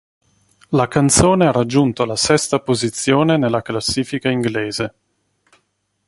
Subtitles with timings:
[0.69, 4.93] La canzone ha raggiunto la sesta posizione nella classifica inglese.